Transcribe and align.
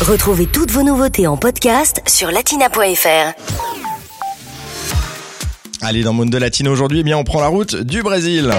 Retrouvez 0.00 0.46
toutes 0.46 0.70
vos 0.70 0.82
nouveautés 0.82 1.26
en 1.26 1.36
podcast 1.36 2.00
sur 2.06 2.30
latina.fr. 2.30 3.34
Allez, 5.82 6.02
dans 6.02 6.14
Monde 6.14 6.34
Latino 6.34 6.72
aujourd'hui, 6.72 7.00
eh 7.00 7.02
bien, 7.02 7.18
on 7.18 7.24
prend 7.24 7.42
la 7.42 7.48
route 7.48 7.76
du 7.76 8.02
Brésil. 8.02 8.50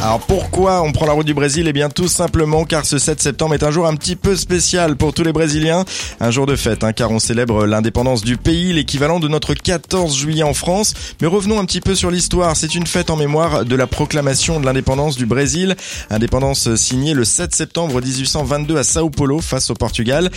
Alors 0.00 0.20
pourquoi 0.20 0.82
on 0.82 0.92
prend 0.92 1.06
la 1.06 1.12
route 1.12 1.26
du 1.26 1.34
Brésil? 1.34 1.66
Eh 1.66 1.72
bien 1.72 1.90
tout 1.90 2.06
simplement 2.06 2.64
car 2.64 2.86
ce 2.86 2.98
7 2.98 3.20
septembre 3.20 3.54
est 3.54 3.64
un 3.64 3.72
jour 3.72 3.86
un 3.86 3.96
petit 3.96 4.14
peu 4.14 4.36
spécial 4.36 4.96
pour 4.96 5.12
tous 5.12 5.24
les 5.24 5.32
Brésiliens. 5.32 5.84
Un 6.20 6.30
jour 6.30 6.46
de 6.46 6.54
fête 6.54 6.84
hein, 6.84 6.92
car 6.92 7.10
on 7.10 7.18
célèbre 7.18 7.66
l'indépendance 7.66 8.22
du 8.22 8.36
pays, 8.36 8.72
l'équivalent 8.72 9.18
de 9.18 9.26
notre 9.26 9.54
14 9.54 10.16
juillet 10.16 10.44
en 10.44 10.54
France. 10.54 10.94
Mais 11.20 11.26
revenons 11.26 11.58
un 11.58 11.64
petit 11.64 11.80
peu 11.80 11.96
sur 11.96 12.12
l'histoire. 12.12 12.56
C'est 12.56 12.76
une 12.76 12.86
fête 12.86 13.10
en 13.10 13.16
mémoire 13.16 13.64
de 13.64 13.74
la 13.74 13.88
proclamation 13.88 14.60
de 14.60 14.66
l'indépendance 14.66 15.16
du 15.16 15.26
Brésil. 15.26 15.74
Indépendance 16.10 16.76
signée 16.76 17.12
le 17.12 17.24
7 17.24 17.52
septembre 17.52 18.00
1822 18.00 18.76
à 18.76 18.84
Sao 18.84 19.10
Paulo 19.10 19.40
face 19.40 19.68
au 19.70 19.74
Portugal. 19.74 20.30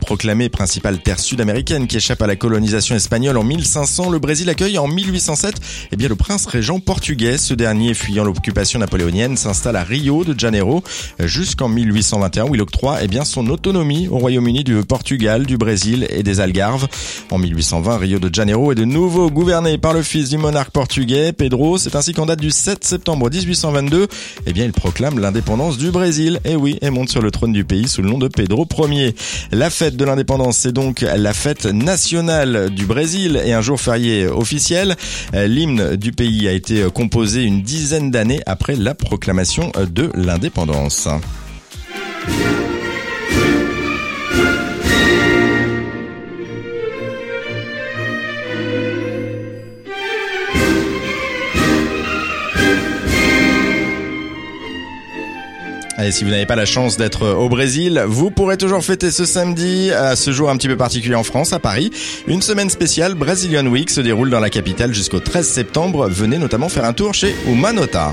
Proclamée 0.00 0.48
principale 0.48 1.00
terre 1.02 1.18
sud-américaine 1.18 1.88
qui 1.88 1.96
échappe 1.96 2.22
à 2.22 2.28
la 2.28 2.36
colonisation 2.36 2.94
espagnole 2.94 3.36
en 3.36 3.42
1500, 3.42 4.10
le 4.10 4.20
Brésil 4.20 4.48
accueille 4.48 4.78
en 4.78 4.86
1807 4.86 5.56
eh 5.90 5.96
bien, 5.96 6.08
le 6.08 6.16
prince 6.16 6.46
régent 6.46 6.78
portugais. 6.78 7.36
Ce 7.36 7.54
dernier 7.54 7.94
fuyant 7.94 8.22
l'occupation 8.22 8.78
napoléonienne 8.78 9.07
s'installe 9.36 9.76
à 9.76 9.84
Rio 9.84 10.24
de 10.24 10.38
Janeiro 10.38 10.82
jusqu'en 11.18 11.68
1821 11.68 12.44
où 12.44 12.54
il 12.54 12.60
octroie 12.60 12.98
eh 13.02 13.08
bien, 13.08 13.24
son 13.24 13.46
autonomie 13.48 14.08
au 14.08 14.18
Royaume-Uni 14.18 14.64
du 14.64 14.82
Portugal, 14.82 15.46
du 15.46 15.56
Brésil 15.56 16.06
et 16.10 16.22
des 16.22 16.40
Algarves. 16.40 16.86
En 17.30 17.38
1820, 17.38 17.96
Rio 17.96 18.18
de 18.18 18.32
Janeiro 18.32 18.72
est 18.72 18.74
de 18.74 18.84
nouveau 18.84 19.30
gouverné 19.30 19.78
par 19.78 19.92
le 19.92 20.02
fils 20.02 20.28
du 20.28 20.38
monarque 20.38 20.70
portugais, 20.70 21.32
Pedro. 21.32 21.78
C'est 21.78 21.96
ainsi 21.96 22.12
qu'en 22.12 22.26
date 22.26 22.40
du 22.40 22.50
7 22.50 22.84
septembre 22.84 23.30
1822, 23.30 24.08
eh 24.46 24.52
bien, 24.52 24.64
il 24.64 24.72
proclame 24.72 25.18
l'indépendance 25.18 25.78
du 25.78 25.90
Brésil. 25.90 26.40
Et 26.44 26.54
oui, 26.56 26.78
et 26.82 26.90
monte 26.90 27.08
sur 27.08 27.22
le 27.22 27.30
trône 27.30 27.52
du 27.52 27.64
pays 27.64 27.88
sous 27.88 28.02
le 28.02 28.10
nom 28.10 28.18
de 28.18 28.28
Pedro 28.28 28.66
Ier. 28.88 29.14
La 29.52 29.70
fête 29.70 29.96
de 29.96 30.04
l'indépendance, 30.04 30.58
c'est 30.58 30.72
donc 30.72 31.00
la 31.00 31.32
fête 31.32 31.66
nationale 31.66 32.70
du 32.70 32.86
Brésil 32.86 33.40
et 33.44 33.52
un 33.52 33.62
jour 33.62 33.80
férié 33.80 34.26
officiel. 34.26 34.96
L'hymne 35.32 35.96
du 35.96 36.12
pays 36.12 36.46
a 36.48 36.52
été 36.52 36.86
composé 36.92 37.42
une 37.42 37.62
dizaine 37.62 38.10
d'années 38.10 38.40
après 38.46 38.76
la 38.76 38.94
proclamation 38.98 39.72
de 39.90 40.10
l'indépendance. 40.14 41.08
Et 56.00 56.12
si 56.12 56.22
vous 56.22 56.30
n'avez 56.30 56.46
pas 56.46 56.54
la 56.54 56.64
chance 56.64 56.96
d'être 56.96 57.26
au 57.26 57.48
Brésil, 57.48 58.02
vous 58.06 58.30
pourrez 58.30 58.56
toujours 58.56 58.84
fêter 58.84 59.10
ce 59.10 59.24
samedi, 59.24 59.90
à 59.90 60.14
ce 60.14 60.30
jour 60.30 60.48
un 60.48 60.56
petit 60.56 60.68
peu 60.68 60.76
particulier 60.76 61.16
en 61.16 61.24
France, 61.24 61.52
à 61.52 61.58
Paris. 61.58 61.90
Une 62.28 62.40
semaine 62.40 62.70
spéciale 62.70 63.14
Brazilian 63.14 63.66
Week 63.66 63.90
se 63.90 64.00
déroule 64.00 64.30
dans 64.30 64.40
la 64.40 64.48
capitale 64.48 64.94
jusqu'au 64.94 65.18
13 65.18 65.46
septembre. 65.46 66.08
Venez 66.08 66.38
notamment 66.38 66.68
faire 66.68 66.84
un 66.84 66.92
tour 66.92 67.14
chez 67.14 67.34
Umanota. 67.48 68.12